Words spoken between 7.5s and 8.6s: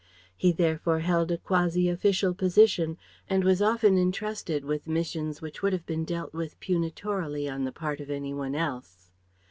the part of any one